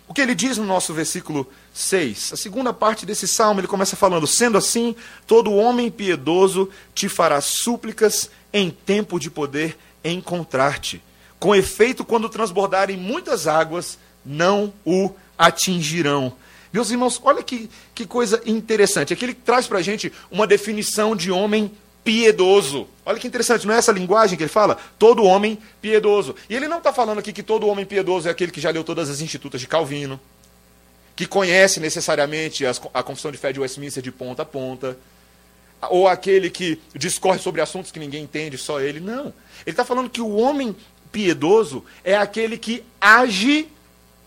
[0.08, 2.34] O que ele diz no nosso versículo 6?
[2.34, 4.96] A segunda parte desse salmo, ele começa falando: Sendo assim,
[5.28, 11.04] todo homem piedoso te fará súplicas em tempo de poder encontrar-te.
[11.40, 16.34] Com efeito, quando transbordarem muitas águas, não o atingirão.
[16.74, 19.14] Meus irmãos, olha que, que coisa interessante.
[19.14, 21.72] Aqui ele traz para a gente uma definição de homem
[22.04, 22.88] piedoso.
[23.06, 24.78] Olha que interessante, não é essa linguagem que ele fala?
[24.98, 26.36] Todo homem piedoso.
[26.50, 28.84] E ele não está falando aqui que todo homem piedoso é aquele que já leu
[28.84, 30.20] todas as institutas de Calvino,
[31.16, 34.98] que conhece necessariamente as, a Confissão de Fé de Westminster de ponta a ponta,
[35.90, 39.00] ou aquele que discorre sobre assuntos que ninguém entende, só ele.
[39.00, 39.26] Não.
[39.66, 40.76] Ele está falando que o homem
[41.12, 43.70] piedoso é aquele que age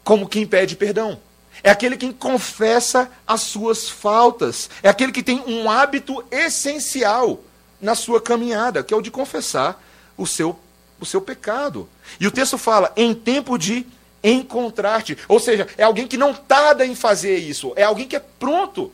[0.05, 1.21] como quem pede perdão.
[1.63, 4.71] É aquele que confessa as suas faltas.
[4.83, 7.41] É aquele que tem um hábito essencial
[7.81, 9.83] na sua caminhada, que é o de confessar
[10.17, 10.59] o seu,
[10.99, 11.89] o seu pecado.
[12.19, 13.87] E o texto fala, em tempo de
[14.23, 15.17] encontrar-te.
[15.29, 17.73] Ou seja, é alguém que não tarda em fazer isso.
[17.77, 18.93] É alguém que é pronto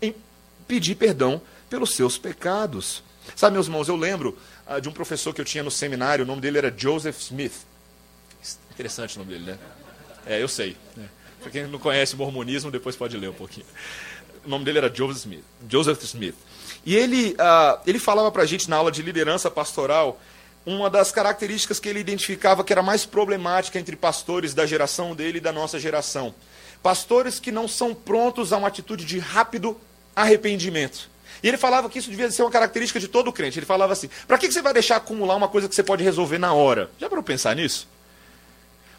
[0.00, 0.14] em
[0.66, 3.02] pedir perdão pelos seus pecados.
[3.34, 4.36] Sabe, meus irmãos, eu lembro
[4.80, 7.54] de um professor que eu tinha no seminário, o nome dele era Joseph Smith.
[8.72, 9.58] Interessante o nome dele, né?
[10.26, 10.76] É, eu sei.
[11.40, 13.66] Para quem não conhece o mormonismo, depois pode ler um pouquinho.
[14.44, 15.44] O nome dele era Joseph Smith.
[15.68, 16.34] Joseph Smith.
[16.84, 20.20] E ele, uh, ele falava para a gente na aula de liderança pastoral
[20.64, 25.38] uma das características que ele identificava que era mais problemática entre pastores da geração dele
[25.38, 26.34] e da nossa geração.
[26.82, 29.80] Pastores que não são prontos a uma atitude de rápido
[30.14, 31.08] arrependimento.
[31.42, 33.58] E ele falava que isso devia ser uma característica de todo crente.
[33.58, 36.38] Ele falava assim: para que você vai deixar acumular uma coisa que você pode resolver
[36.38, 36.90] na hora?
[36.98, 37.88] Já para pensar nisso?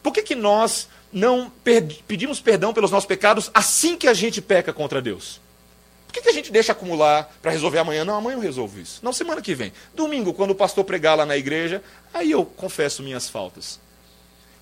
[0.02, 1.52] Por que, que nós não
[2.08, 5.42] pedimos perdão pelos nossos pecados assim que a gente peca contra Deus?
[6.08, 8.06] Por que, que a gente deixa acumular para resolver amanhã?
[8.06, 9.00] Não, amanhã eu resolvo isso.
[9.04, 9.74] Não, semana que vem.
[9.94, 13.80] Domingo, quando o pastor pregar lá na igreja, aí eu confesso minhas faltas.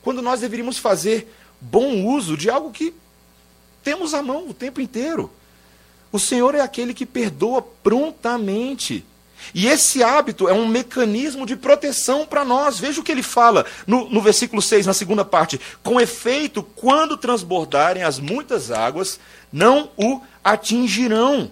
[0.01, 2.93] Quando nós deveríamos fazer bom uso de algo que
[3.83, 5.31] temos à mão o tempo inteiro.
[6.15, 9.03] O Senhor é aquele que perdoa prontamente.
[9.53, 12.79] E esse hábito é um mecanismo de proteção para nós.
[12.79, 15.59] Veja o que ele fala no, no versículo 6, na segunda parte.
[15.83, 19.19] Com efeito, quando transbordarem as muitas águas,
[19.51, 21.51] não o atingirão.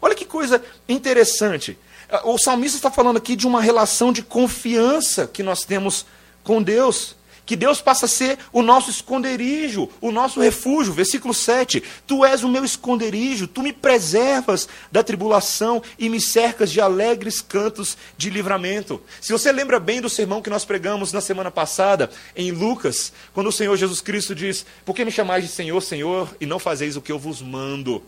[0.00, 1.76] Olha que coisa interessante.
[2.22, 6.06] O salmista está falando aqui de uma relação de confiança que nós temos
[6.44, 7.15] com Deus
[7.46, 10.92] que Deus passa a ser o nosso esconderijo, o nosso refúgio.
[10.92, 11.82] Versículo 7.
[12.06, 17.40] Tu és o meu esconderijo, tu me preservas da tribulação e me cercas de alegres
[17.40, 19.00] cantos de livramento.
[19.20, 23.46] Se você lembra bem do sermão que nós pregamos na semana passada, em Lucas, quando
[23.46, 26.96] o Senhor Jesus Cristo diz: Por que me chamais de Senhor, Senhor, e não fazeis
[26.96, 28.02] o que eu vos mando?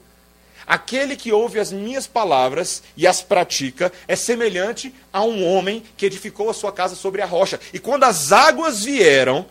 [0.69, 6.05] Aquele que ouve as minhas palavras e as pratica é semelhante a um homem que
[6.05, 7.59] edificou a sua casa sobre a rocha.
[7.73, 9.47] E quando as águas vieram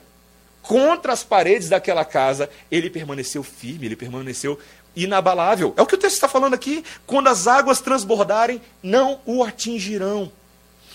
[0.62, 4.60] contra as paredes daquela casa, ele permaneceu firme, ele permaneceu
[4.96, 5.74] inabalável.
[5.76, 6.86] É o que o texto está falando aqui.
[7.08, 10.32] Quando as águas transbordarem, não o atingirão.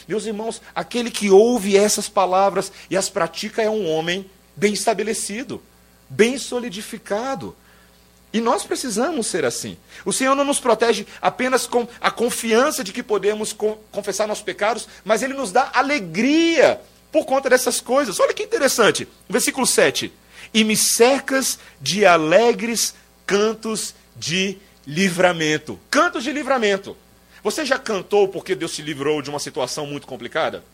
[0.07, 5.61] Meus irmãos, aquele que ouve essas palavras e as pratica é um homem bem estabelecido,
[6.09, 7.57] bem solidificado.
[8.33, 9.77] E nós precisamos ser assim.
[10.05, 13.55] O Senhor não nos protege apenas com a confiança de que podemos
[13.91, 18.19] confessar nossos pecados, mas Ele nos dá alegria por conta dessas coisas.
[18.19, 19.07] Olha que interessante.
[19.29, 20.11] Versículo 7.
[20.55, 22.95] E me cercas de alegres
[23.27, 25.79] cantos de livramento.
[25.91, 26.97] Cantos de livramento.
[27.45, 30.65] Você já cantou porque Deus te livrou de uma situação muito complicada?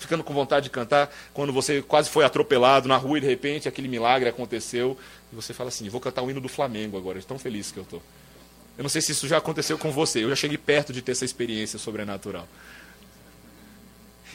[0.00, 3.68] ficando com vontade de cantar quando você quase foi atropelado na rua e de repente
[3.68, 4.96] aquele milagre aconteceu
[5.32, 7.84] e você fala assim: vou cantar o hino do Flamengo agora, tão feliz que eu
[7.84, 8.02] estou.
[8.76, 11.12] Eu não sei se isso já aconteceu com você, eu já cheguei perto de ter
[11.12, 12.48] essa experiência sobrenatural.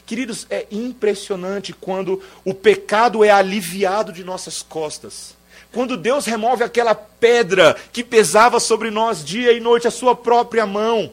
[0.05, 5.35] Queridos, é impressionante quando o pecado é aliviado de nossas costas.
[5.71, 10.65] Quando Deus remove aquela pedra que pesava sobre nós dia e noite, a sua própria
[10.65, 11.11] mão.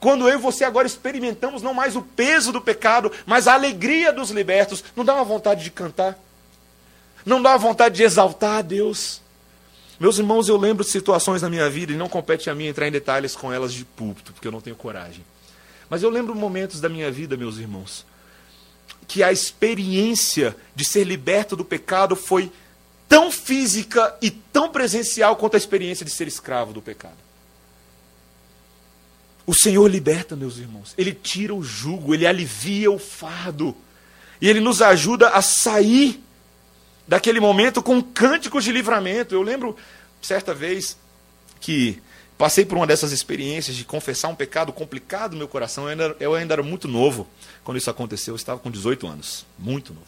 [0.00, 4.12] Quando eu e você agora experimentamos não mais o peso do pecado, mas a alegria
[4.12, 6.18] dos libertos, não dá uma vontade de cantar?
[7.24, 9.20] Não dá vontade de exaltar a Deus?
[9.98, 12.88] Meus irmãos, eu lembro de situações na minha vida, e não compete a mim entrar
[12.88, 15.24] em detalhes com elas de púlpito, porque eu não tenho coragem.
[15.88, 18.04] Mas eu lembro momentos da minha vida, meus irmãos,
[19.06, 22.50] que a experiência de ser liberto do pecado foi
[23.08, 27.24] tão física e tão presencial quanto a experiência de ser escravo do pecado.
[29.46, 30.94] O Senhor liberta, meus irmãos.
[30.96, 33.76] Ele tira o jugo, ele alivia o fardo.
[34.40, 36.22] E ele nos ajuda a sair
[37.06, 39.34] daquele momento com cânticos de livramento.
[39.34, 39.76] Eu lembro
[40.22, 40.96] certa vez
[41.60, 42.02] que
[42.36, 45.84] passei por uma dessas experiências de confessar um pecado complicado no meu coração.
[45.84, 47.26] Eu ainda, eu ainda era muito novo
[47.62, 48.32] quando isso aconteceu.
[48.32, 50.06] Eu estava com 18 anos, muito novo.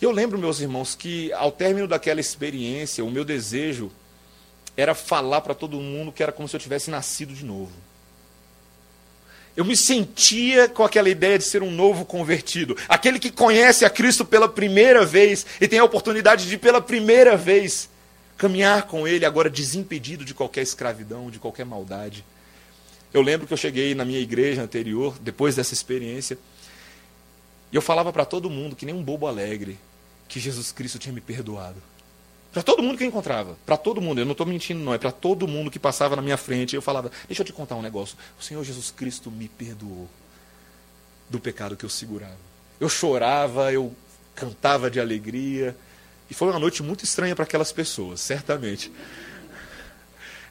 [0.00, 3.90] E eu lembro, meus irmãos, que ao término daquela experiência, o meu desejo
[4.76, 7.72] era falar para todo mundo que era como se eu tivesse nascido de novo.
[9.56, 12.76] Eu me sentia com aquela ideia de ser um novo convertido.
[12.88, 17.36] Aquele que conhece a Cristo pela primeira vez e tem a oportunidade de, pela primeira
[17.36, 17.88] vez,
[18.36, 22.22] caminhar com Ele, agora desimpedido de qualquer escravidão, de qualquer maldade.
[23.14, 26.36] Eu lembro que eu cheguei na minha igreja anterior, depois dessa experiência,
[27.72, 29.78] e eu falava para todo mundo, que nem um bobo alegre,
[30.28, 31.82] que Jesus Cristo tinha me perdoado.
[32.56, 33.54] Para todo mundo que eu encontrava.
[33.66, 34.18] Para todo mundo.
[34.18, 34.94] Eu não estou mentindo, não.
[34.94, 36.74] É para todo mundo que passava na minha frente.
[36.74, 38.16] Eu falava: Deixa eu te contar um negócio.
[38.40, 40.08] O Senhor Jesus Cristo me perdoou
[41.28, 42.38] do pecado que eu segurava.
[42.80, 43.94] Eu chorava, eu
[44.34, 45.76] cantava de alegria.
[46.30, 48.90] E foi uma noite muito estranha para aquelas pessoas, certamente.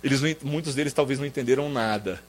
[0.03, 2.21] Eles muitos deles talvez não entenderam nada.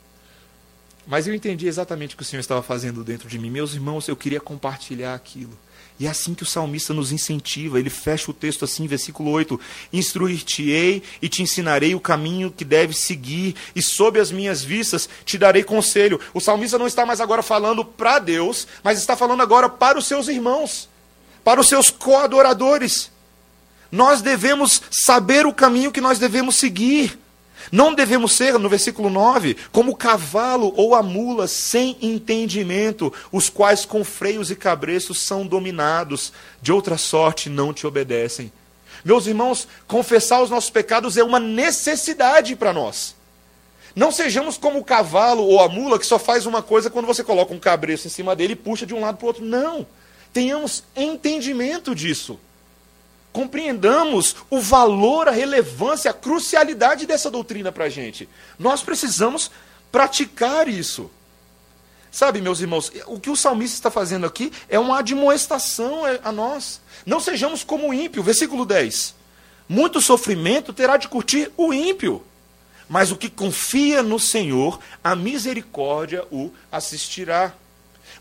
[1.07, 3.51] Mas eu entendi exatamente o que o Senhor estava fazendo dentro de mim.
[3.51, 5.53] Meus irmãos, eu queria compartilhar aquilo.
[5.99, 7.79] E é assim que o salmista nos incentiva.
[7.79, 9.59] Ele fecha o texto assim, versículo 8:
[9.93, 15.39] Instruir-te-ei e te ensinarei o caminho que deves seguir, e sob as minhas vistas te
[15.39, 16.21] darei conselho.
[16.35, 20.07] O salmista não está mais agora falando para Deus, mas está falando agora para os
[20.07, 20.89] seus irmãos,
[21.43, 23.11] para os seus coadoradores.
[23.91, 27.19] Nós devemos saber o caminho que nós devemos seguir.
[27.73, 33.49] Não devemos ser, no versículo 9, como o cavalo ou a mula sem entendimento, os
[33.49, 38.53] quais com freios e cabreços são dominados, de outra sorte não te obedecem.
[39.05, 43.15] Meus irmãos, confessar os nossos pecados é uma necessidade para nós.
[43.95, 47.25] Não sejamos como o cavalo ou a mula que só faz uma coisa quando você
[47.25, 49.45] coloca um cabreço em cima dele e puxa de um lado para o outro.
[49.45, 49.87] Não.
[50.33, 52.39] Tenhamos entendimento disso
[53.37, 58.27] compreendamos o valor, a relevância, a crucialidade dessa doutrina para a gente.
[58.59, 59.51] Nós precisamos
[59.93, 61.11] praticar isso.
[62.11, 66.81] Sabe, meus irmãos, o que o salmista está fazendo aqui é uma admoestação a nós.
[67.05, 68.23] Não sejamos como o ímpio.
[68.23, 69.15] Versículo 10.
[69.69, 72.25] Muito sofrimento terá de curtir o ímpio,
[72.89, 77.53] mas o que confia no Senhor, a misericórdia o assistirá.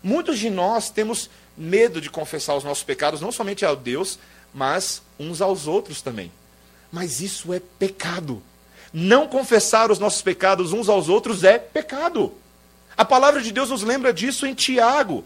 [0.02, 4.18] Muitos de nós temos medo de confessar os nossos pecados, não somente a Deus,
[4.56, 6.32] mas uns aos outros também.
[6.90, 8.42] Mas isso é pecado.
[8.90, 12.32] Não confessar os nossos pecados uns aos outros é pecado.
[12.96, 15.22] A palavra de Deus nos lembra disso em Tiago,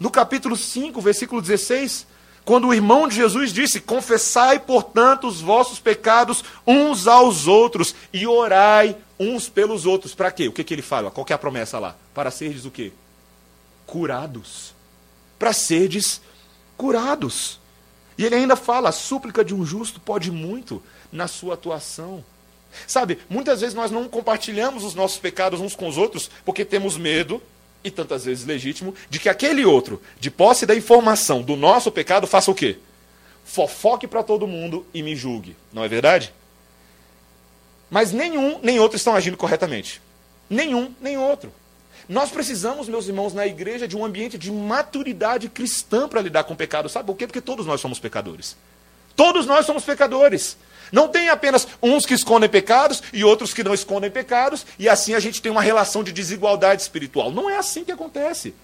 [0.00, 2.06] no capítulo 5, versículo 16,
[2.46, 8.26] quando o irmão de Jesus disse: Confessai, portanto, os vossos pecados uns aos outros e
[8.26, 10.14] orai uns pelos outros.
[10.14, 10.48] Para quê?
[10.48, 11.10] O que, que ele fala?
[11.10, 11.94] Qual é a promessa lá?
[12.14, 12.90] Para serdes o quê?
[13.86, 14.74] Curados.
[15.38, 16.22] Para serdes
[16.78, 17.60] curados.
[18.16, 22.24] E ele ainda fala: a súplica de um justo pode muito na sua atuação.
[22.86, 26.96] Sabe, muitas vezes nós não compartilhamos os nossos pecados uns com os outros porque temos
[26.96, 27.42] medo,
[27.84, 32.26] e tantas vezes legítimo, de que aquele outro, de posse da informação do nosso pecado,
[32.26, 32.78] faça o quê?
[33.44, 35.56] Fofoque para todo mundo e me julgue.
[35.72, 36.32] Não é verdade?
[37.90, 40.00] Mas nenhum nem outro estão agindo corretamente.
[40.48, 41.52] Nenhum nem outro.
[42.08, 46.54] Nós precisamos, meus irmãos, na igreja de um ambiente de maturidade cristã para lidar com
[46.54, 46.88] o pecado.
[46.88, 47.26] Sabe por quê?
[47.26, 48.56] Porque todos nós somos pecadores.
[49.14, 50.56] Todos nós somos pecadores.
[50.90, 55.14] Não tem apenas uns que escondem pecados e outros que não escondem pecados, e assim
[55.14, 57.30] a gente tem uma relação de desigualdade espiritual.
[57.30, 58.54] Não é assim que acontece.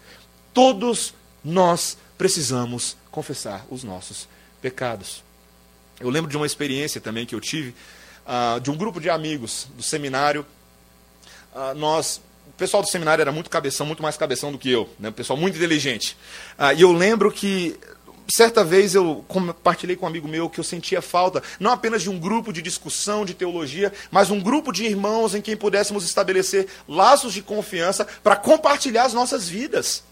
[0.53, 4.29] Todos nós precisamos confessar os nossos
[4.61, 5.23] pecados.
[6.01, 7.75] Eu lembro de uma experiência também que eu tive,
[8.27, 10.45] uh, de um grupo de amigos do seminário.
[11.55, 12.21] Uh, nós
[12.59, 15.11] pessoal do seminário era muito cabeção, muito mais cabeção do que eu, né?
[15.13, 16.17] pessoal muito inteligente.
[16.59, 17.79] Ah, e eu lembro que
[18.29, 22.11] certa vez eu compartilhei com um amigo meu que eu sentia falta, não apenas de
[22.11, 26.67] um grupo de discussão de teologia, mas um grupo de irmãos em quem pudéssemos estabelecer
[26.87, 30.03] laços de confiança para compartilhar as nossas vidas,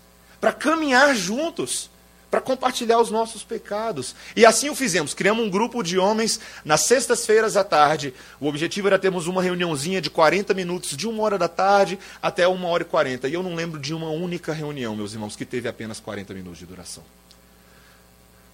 [0.40, 1.90] para caminhar juntos
[2.30, 4.14] para compartilhar os nossos pecados.
[4.34, 5.14] E assim o fizemos.
[5.14, 8.12] Criamos um grupo de homens nas sextas-feiras à tarde.
[8.40, 12.46] O objetivo era termos uma reuniãozinha de 40 minutos, de uma hora da tarde até
[12.46, 13.28] uma hora e 40.
[13.28, 16.58] E eu não lembro de uma única reunião, meus irmãos, que teve apenas 40 minutos
[16.58, 17.04] de duração.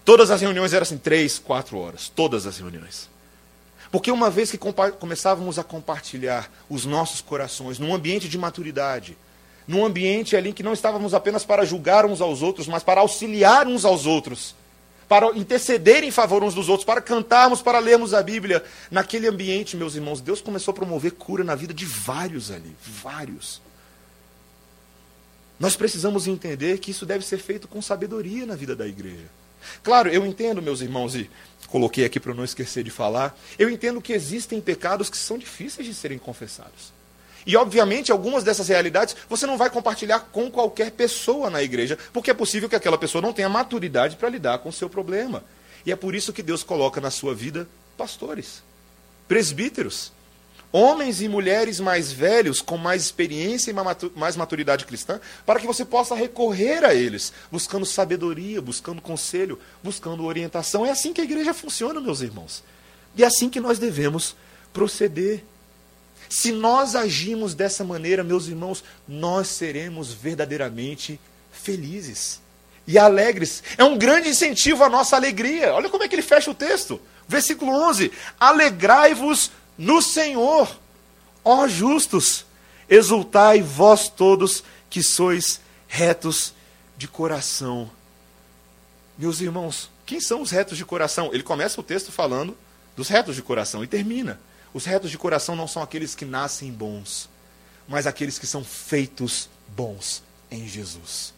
[0.05, 2.09] Todas as reuniões eram assim, três, quatro horas.
[2.09, 3.09] Todas as reuniões.
[3.91, 4.57] Porque uma vez que
[4.99, 9.15] começávamos a compartilhar os nossos corações num ambiente de maturidade,
[9.67, 13.67] num ambiente ali que não estávamos apenas para julgar uns aos outros, mas para auxiliar
[13.67, 14.55] uns aos outros,
[15.07, 18.63] para interceder em favor uns dos outros, para cantarmos, para lermos a Bíblia.
[18.89, 23.61] Naquele ambiente, meus irmãos, Deus começou a promover cura na vida de vários ali, vários.
[25.59, 29.29] Nós precisamos entender que isso deve ser feito com sabedoria na vida da igreja.
[29.81, 31.29] Claro, eu entendo, meus irmãos, e
[31.67, 35.87] coloquei aqui para não esquecer de falar, eu entendo que existem pecados que são difíceis
[35.87, 36.91] de serem confessados.
[37.45, 42.31] E, obviamente, algumas dessas realidades você não vai compartilhar com qualquer pessoa na igreja, porque
[42.31, 45.43] é possível que aquela pessoa não tenha maturidade para lidar com o seu problema.
[45.85, 47.67] E é por isso que Deus coloca na sua vida
[47.97, 48.63] pastores,
[49.27, 50.11] presbíteros,
[50.71, 53.75] homens e mulheres mais velhos, com mais experiência e
[54.15, 60.25] mais maturidade cristã, para que você possa recorrer a eles, buscando sabedoria, buscando conselho, buscando
[60.25, 60.83] orientação.
[60.83, 62.63] É assim que a igreja funciona, meus irmãos.
[63.15, 64.35] E é assim que nós devemos
[64.73, 65.43] proceder.
[66.33, 71.19] Se nós agimos dessa maneira, meus irmãos, nós seremos verdadeiramente
[71.51, 72.41] felizes
[72.87, 73.63] e alegres.
[73.77, 75.71] É um grande incentivo à nossa alegria.
[75.75, 76.99] Olha como é que ele fecha o texto.
[77.27, 80.75] Versículo 11: Alegrai-vos no Senhor,
[81.45, 82.47] ó justos,
[82.89, 86.51] exultai vós todos que sois retos
[86.97, 87.91] de coração.
[89.19, 91.29] Meus irmãos, quem são os retos de coração?
[91.31, 92.57] Ele começa o texto falando
[92.97, 94.39] dos retos de coração e termina.
[94.73, 97.29] Os retos de coração não são aqueles que nascem bons,
[97.87, 101.33] mas aqueles que são feitos bons em Jesus.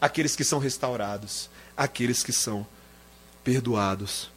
[0.00, 2.66] Aqueles que são restaurados, aqueles que são
[3.44, 4.30] perdoados.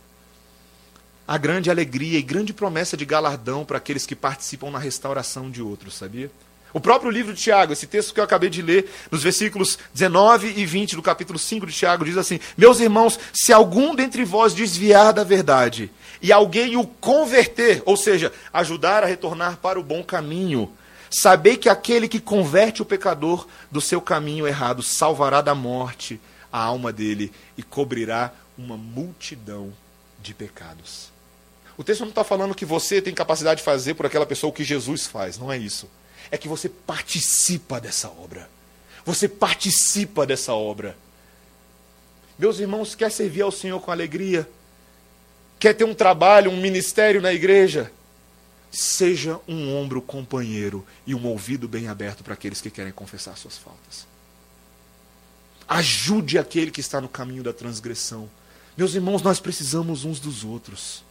[1.27, 5.61] A grande alegria e grande promessa de galardão para aqueles que participam na restauração de
[5.61, 6.31] outros, sabia?
[6.73, 10.53] O próprio livro de Tiago, esse texto que eu acabei de ler, nos versículos 19
[10.55, 14.53] e 20 do capítulo 5 de Tiago, diz assim: Meus irmãos, se algum dentre vós
[14.53, 15.91] desviar da verdade
[16.21, 20.71] e alguém o converter, ou seja, ajudar a retornar para o bom caminho,
[21.09, 26.19] sabei que aquele que converte o pecador do seu caminho errado salvará da morte
[26.51, 29.71] a alma dele e cobrirá uma multidão
[30.21, 31.11] de pecados.
[31.77, 34.53] O texto não está falando que você tem capacidade de fazer por aquela pessoa o
[34.53, 35.87] que Jesus faz, não é isso
[36.31, 38.49] é que você participa dessa obra.
[39.05, 40.97] Você participa dessa obra.
[42.37, 44.47] Meus irmãos, quer servir ao Senhor com alegria?
[45.59, 47.91] Quer ter um trabalho, um ministério na igreja?
[48.71, 53.57] Seja um ombro companheiro e um ouvido bem aberto para aqueles que querem confessar suas
[53.57, 54.07] faltas.
[55.67, 58.29] Ajude aquele que está no caminho da transgressão.
[58.77, 61.03] Meus irmãos, nós precisamos uns dos outros.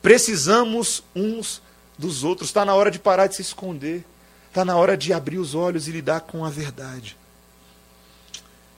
[0.00, 1.60] Precisamos uns
[1.98, 2.50] dos outros.
[2.50, 4.04] Está na hora de parar de se esconder.
[4.48, 7.16] Está na hora de abrir os olhos e lidar com a verdade.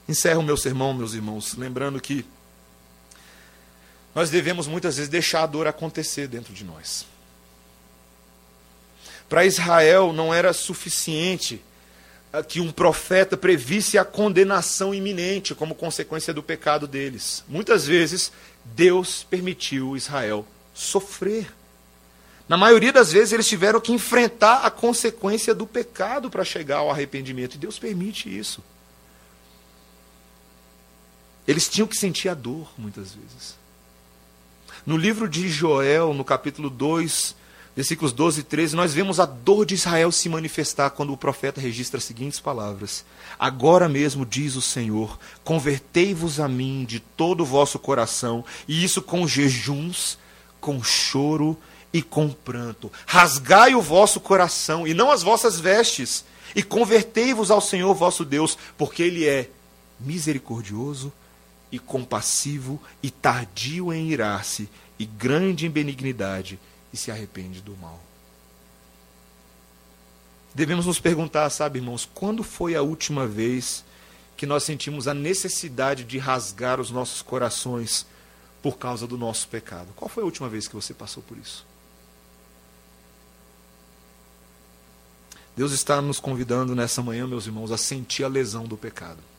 [0.09, 2.25] Encerro meu sermão, meus irmãos, lembrando que
[4.15, 7.07] nós devemos muitas vezes deixar a dor acontecer dentro de nós.
[9.29, 11.61] Para Israel não era suficiente
[12.33, 17.43] ah, que um profeta previsse a condenação iminente como consequência do pecado deles.
[17.49, 18.31] Muitas vezes
[18.65, 21.49] Deus permitiu Israel sofrer
[22.49, 26.91] na maioria das vezes, eles tiveram que enfrentar a consequência do pecado para chegar ao
[26.91, 27.55] arrependimento.
[27.55, 28.63] E Deus permite isso.
[31.49, 33.57] Eles tinham que sentir a dor, muitas vezes.
[34.87, 37.35] No livro de Joel, no capítulo 2,
[37.75, 41.59] versículos 12 e 13, nós vemos a dor de Israel se manifestar quando o profeta
[41.59, 43.03] registra as seguintes palavras:
[43.39, 49.01] Agora mesmo diz o Senhor: Convertei-vos a mim de todo o vosso coração, e isso
[49.01, 50.19] com jejuns,
[50.61, 51.57] com choro
[51.91, 52.93] e com pranto.
[53.07, 58.59] Rasgai o vosso coração e não as vossas vestes, e convertei-vos ao Senhor vosso Deus,
[58.77, 59.49] porque Ele é
[59.99, 61.11] misericordioso
[61.75, 66.57] e compassivo e tardio em irar-se, e grande em benignidade,
[66.93, 68.01] e se arrepende do mal.
[70.55, 73.85] Devemos nos perguntar, sabe, irmãos, quando foi a última vez
[74.37, 78.07] que nós sentimos a necessidade de rasgar os nossos corações
[78.63, 79.89] por causa do nosso pecado?
[79.97, 81.67] Qual foi a última vez que você passou por isso?
[85.57, 89.34] Deus está nos convidando nessa manhã, meus irmãos, a sentir a lesão do pecado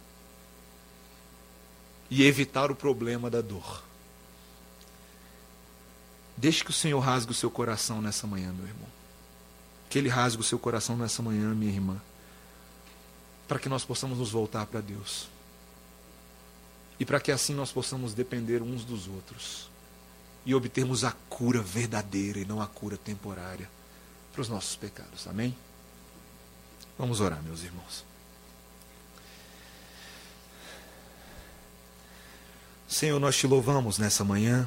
[2.10, 3.84] e evitar o problema da dor.
[6.38, 8.88] Deixe que o Senhor rasgue o seu coração nessa manhã, meu irmão.
[9.89, 12.01] Que Ele rasgue o seu coração nessa manhã, minha irmã.
[13.47, 15.28] Para que nós possamos nos voltar para Deus.
[16.99, 19.70] E para que assim nós possamos depender uns dos outros.
[20.45, 23.70] E obtermos a cura verdadeira e não a cura temporária
[24.32, 25.28] para os nossos pecados.
[25.28, 25.56] Amém?
[26.97, 28.05] Vamos orar, meus irmãos.
[32.96, 34.66] Senhor, nós te louvamos nessa manhã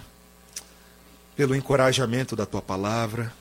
[1.34, 3.32] pelo encorajamento da tua palavra,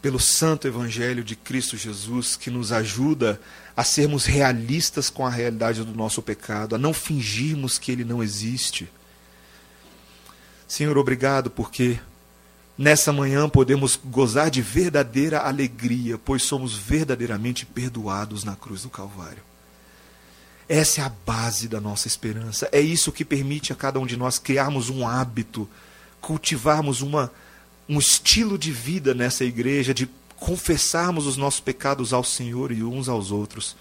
[0.00, 3.38] pelo santo evangelho de Cristo Jesus que nos ajuda
[3.76, 8.22] a sermos realistas com a realidade do nosso pecado, a não fingirmos que ele não
[8.22, 8.90] existe.
[10.66, 12.00] Senhor, obrigado porque
[12.78, 19.42] Nessa manhã podemos gozar de verdadeira alegria, pois somos verdadeiramente perdoados na cruz do Calvário.
[20.68, 22.68] Essa é a base da nossa esperança.
[22.72, 25.68] É isso que permite a cada um de nós criarmos um hábito,
[26.20, 27.32] cultivarmos uma,
[27.88, 33.08] um estilo de vida nessa igreja, de confessarmos os nossos pecados ao Senhor e uns
[33.08, 33.76] aos outros,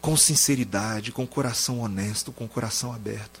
[0.00, 3.40] com sinceridade, com coração honesto, com coração aberto,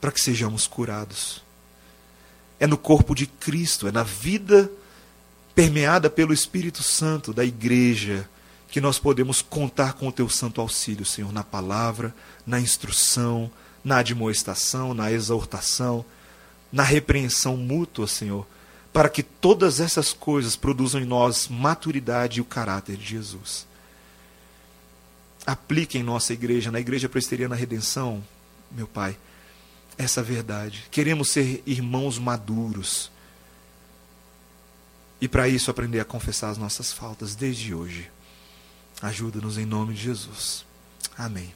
[0.00, 1.42] para que sejamos curados.
[2.58, 4.70] É no corpo de Cristo, é na vida
[5.54, 8.28] permeada pelo Espírito Santo da igreja
[8.72, 12.14] que nós podemos contar com o teu santo auxílio, Senhor, na palavra,
[12.46, 13.50] na instrução,
[13.84, 16.02] na admoestação, na exortação,
[16.72, 18.46] na repreensão mútua, Senhor,
[18.90, 23.66] para que todas essas coisas produzam em nós maturidade e o caráter de Jesus.
[25.44, 28.24] Aplique em nossa igreja, na Igreja Presbiteriana Redenção,
[28.70, 29.18] meu Pai,
[29.98, 30.86] essa verdade.
[30.90, 33.10] Queremos ser irmãos maduros.
[35.20, 38.10] E para isso aprender a confessar as nossas faltas desde hoje.
[39.02, 40.64] Ajuda-nos em nome de Jesus.
[41.18, 41.52] Amém.